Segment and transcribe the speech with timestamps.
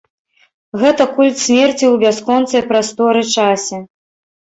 [0.83, 3.85] Гэта культ смерці ў бясконцай прасторы-часе.